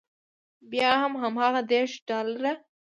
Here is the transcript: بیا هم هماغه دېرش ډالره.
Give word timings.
بیا 0.71 0.91
هم 1.01 1.13
هماغه 1.23 1.61
دېرش 1.71 1.93
ډالره. 2.07 2.53